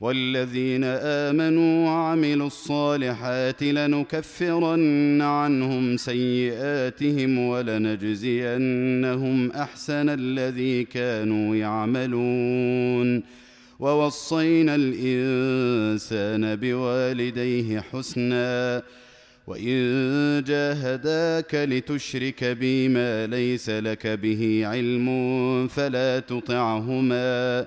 [0.00, 7.90] والذين آمنوا وعملوا الصالحات لنكفرن عنهم سيئاتهم ولنجزينهم
[9.52, 13.22] أحسن الذي كانوا يعملون.
[13.80, 18.82] ووصينا الإنسان بوالديه حسنا
[19.46, 25.08] وإن جاهداك لتشرك بي ما ليس لك به علم
[25.68, 27.66] فلا تطعهما.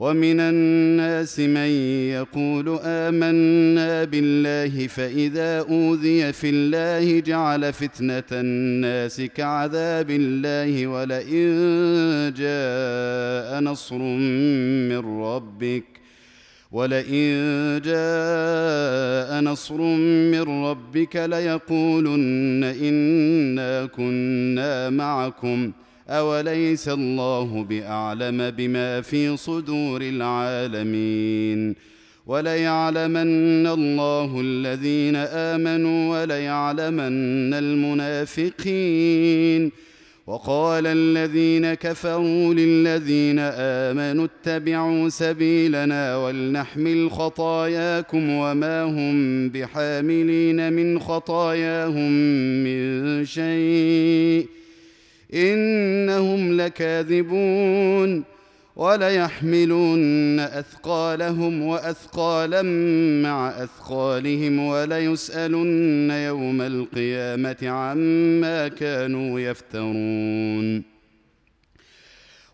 [0.00, 1.70] ومن الناس من
[2.14, 11.48] يقول آمنا بالله فإذا أوذي في الله جعل فتنة الناس كعذاب الله ولئن
[12.36, 13.98] جاء نصر
[14.88, 15.84] من ربك
[16.72, 17.30] ولئن
[17.84, 19.80] جاء نصر
[20.32, 25.72] من ربك ليقولن إنا كنا معكم
[26.10, 31.74] اوليس الله باعلم بما في صدور العالمين
[32.26, 37.54] وليعلمن الله الذين امنوا وليعلمن
[38.34, 39.72] المنافقين
[40.26, 52.12] وقال الذين كفروا للذين امنوا اتبعوا سبيلنا ولنحمل خطاياكم وما هم بحاملين من خطاياهم
[52.64, 54.57] من شيء
[55.34, 58.24] إنهم لكاذبون
[58.76, 62.62] وليحملن أثقالهم وأثقالا
[63.22, 70.97] مع أثقالهم وليسألن يوم القيامة عما كانوا يفترون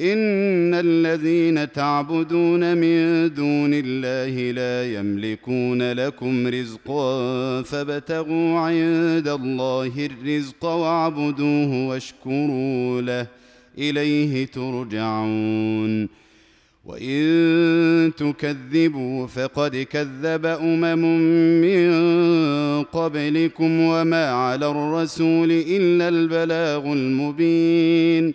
[0.00, 11.88] إن الذين تعبدون من دون الله لا يملكون لكم رزقا فابتغوا عند الله الرزق واعبدوه
[11.88, 13.26] واشكروا له
[13.78, 16.08] إليه ترجعون.
[16.84, 21.20] وإن تكذبوا فقد كذب أمم
[21.60, 21.90] من
[22.82, 28.34] قبلكم وما على الرسول إلا البلاغ المبين.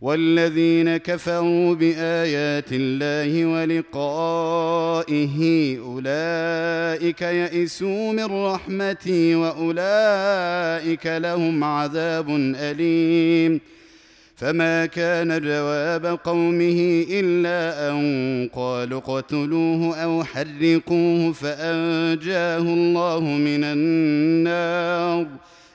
[0.00, 5.38] والذين كفروا بايات الله ولقائه
[5.78, 13.60] اولئك يئسوا من رحمتي واولئك لهم عذاب اليم
[14.36, 25.26] فما كان جواب قومه الا ان قالوا اقتلوه أو حرقوه فانجاه الله من النار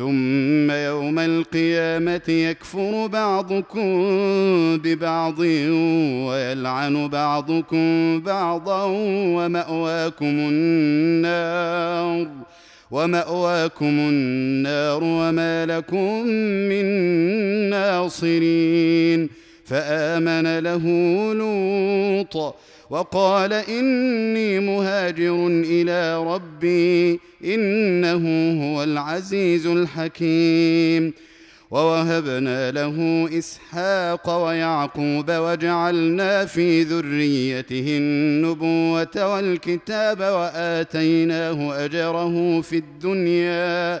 [0.00, 3.88] ثم يوم القيامة يكفر بعضكم
[4.78, 5.38] ببعض
[6.28, 8.84] ويلعن بعضكم بعضا
[9.36, 12.26] ومأواكم النار
[12.90, 16.26] ومأواكم النار وما لكم
[16.68, 16.84] من
[17.70, 19.28] ناصرين
[19.70, 20.84] فآمن له
[21.34, 22.54] لوط
[22.90, 28.24] وقال إني مهاجر إلى ربي إنه
[28.64, 31.12] هو العزيز الحكيم
[31.70, 44.00] ووهبنا له إسحاق ويعقوب وجعلنا في ذريته النبوة والكتاب وآتيناه أجره في الدنيا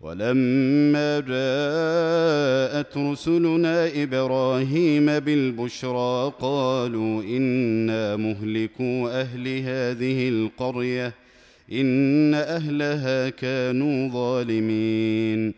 [0.00, 11.14] ولما جاءت رسلنا إبراهيم بالبشرى قالوا إنا مهلكو أهل هذه القرية
[11.72, 15.54] إن أهلها كانوا ظالمين.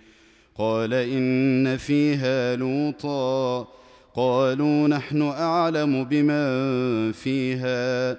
[0.58, 3.68] قال إن فيها لوطا
[4.14, 8.18] قالوا نحن أعلم بمن فيها.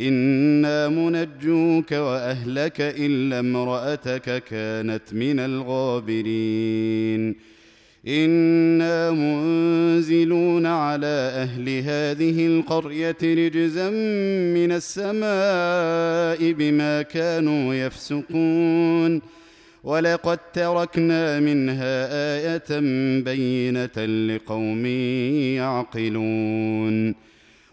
[0.00, 7.34] أنا منجوك واهلك الا امراتك كانت من الغابرين
[8.08, 13.90] أنا منزلون على أهل هذه القريه رجزا
[14.54, 19.22] من السماء بما كانوا يفسقون
[19.84, 22.08] ولقد تركنا منها
[22.38, 22.80] إيه
[23.20, 24.86] بينه لقوم
[25.56, 27.14] يعقلون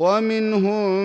[0.00, 1.04] ومنهم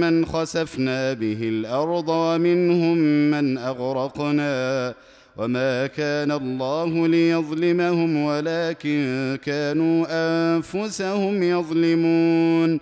[0.00, 2.98] من خسفنا به الأرض ومنهم
[3.30, 4.94] من أغرقنا
[5.36, 12.80] وما كان الله ليظلمهم ولكن كانوا أنفسهم يظلمون.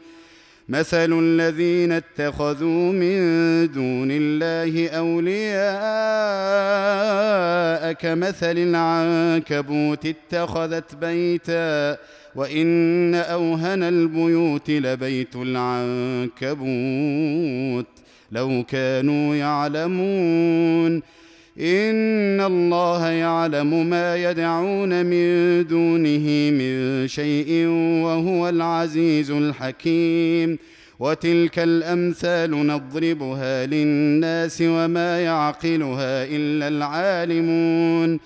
[0.69, 3.19] مثل الذين اتخذوا من
[3.73, 5.59] دون الله أولياء
[7.93, 11.97] كمثل العنكبوت اتخذت بيتا
[12.39, 16.67] وإن أوهن البيوت لبيت العنكبوت
[18.33, 20.93] لو كانوا يعلمون
[21.61, 27.67] إن الله يعلم ما يدعون من دونه من شيء
[28.05, 30.59] وهو العزيز الحكيم
[30.99, 38.19] وتلك الأمثال نضربها للناس وما يعقلها إلا العالمون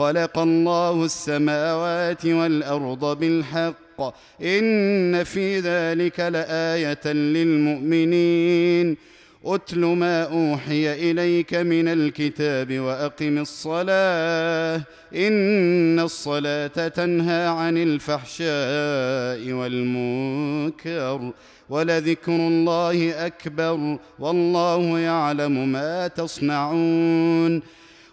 [0.00, 4.00] خلق الله السماوات والأرض بالحق.
[4.42, 8.96] إن في ذلك لآية للمؤمنين.
[9.44, 14.82] أتل ما أوحي إليك من الكتاب وأقم الصلاة.
[15.14, 21.32] إن الصلاة تنهى عن الفحشاء والمنكر
[21.70, 23.98] ولذكر الله أكبر.
[24.18, 27.62] والله يعلم ما تصنعون.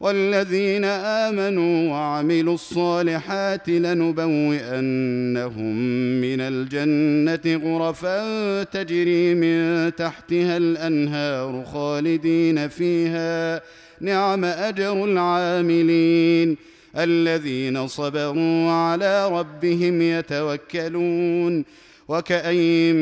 [0.00, 5.74] والذين آمنوا وعملوا الصالحات لنبوئنهم
[6.20, 13.62] من الجنة غرفا تجري من تحتها الأنهار خالدين فيها.
[14.00, 16.56] نعم أجر العاملين
[16.96, 21.64] الذين صبروا على ربهم يتوكلون.
[22.08, 22.96] وكأين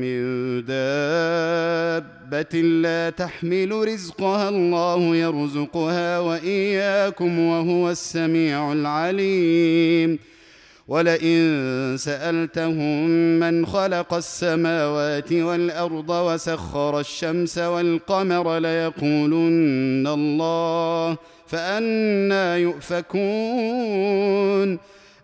[0.00, 0.20] من
[0.64, 10.18] دابة لا تحمل رزقها الله يرزقها وإياكم وهو السميع العليم.
[10.88, 13.08] ولئن سألتهم
[13.40, 23.74] من خلق السماوات والأرض وسخر الشمس والقمر ليقولن الله فانى يؤفكون.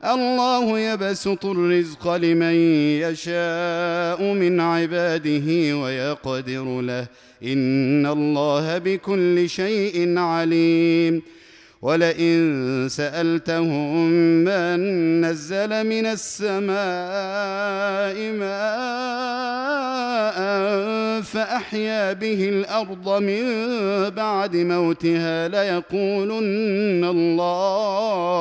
[0.05, 2.55] الله يبسط الرزق لمن
[3.01, 7.07] يشاء من عباده ويقدر له.
[7.43, 11.23] إن الله بكل شيء عليم.
[11.83, 14.11] ولئن سألتهم
[14.45, 16.71] من نزل من السماء
[18.33, 19.71] ماء
[21.23, 23.45] فأحيا به الأرض من
[24.11, 28.41] بعد موتها ليقولن الله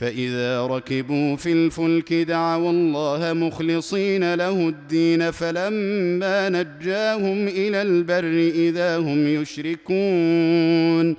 [0.00, 9.26] فإذا ركبوا في الفلك دعوا الله مخلصين له الدين فلما نجاهم إلى البر إذا هم
[9.42, 11.16] يشركون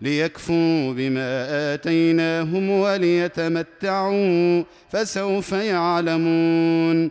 [0.00, 7.10] ليكفروا بما آتيناهم وليتمتعوا فسوف يعلمون